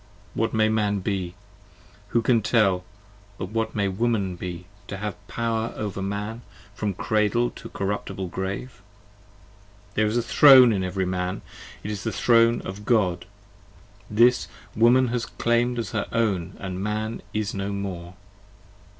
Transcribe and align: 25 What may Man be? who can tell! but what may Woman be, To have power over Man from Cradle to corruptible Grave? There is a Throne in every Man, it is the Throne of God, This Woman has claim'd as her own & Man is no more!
25 0.33 0.39
What 0.39 0.53
may 0.55 0.67
Man 0.67 0.97
be? 1.01 1.35
who 2.07 2.23
can 2.23 2.41
tell! 2.41 2.83
but 3.37 3.49
what 3.49 3.75
may 3.75 3.87
Woman 3.87 4.35
be, 4.35 4.65
To 4.87 4.97
have 4.97 5.27
power 5.27 5.71
over 5.75 6.01
Man 6.01 6.41
from 6.73 6.95
Cradle 6.95 7.51
to 7.51 7.69
corruptible 7.69 8.29
Grave? 8.29 8.81
There 9.93 10.07
is 10.07 10.17
a 10.17 10.23
Throne 10.23 10.73
in 10.73 10.83
every 10.83 11.05
Man, 11.05 11.43
it 11.83 11.91
is 11.91 12.01
the 12.03 12.11
Throne 12.11 12.61
of 12.63 12.83
God, 12.83 13.27
This 14.09 14.47
Woman 14.75 15.09
has 15.09 15.27
claim'd 15.27 15.77
as 15.77 15.91
her 15.91 16.07
own 16.11 16.55
& 16.59 16.59
Man 16.81 17.21
is 17.31 17.53
no 17.53 17.71
more! 17.71 18.15